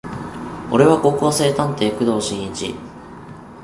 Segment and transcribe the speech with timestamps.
[0.71, 2.73] 俺は高校生探偵工藤新一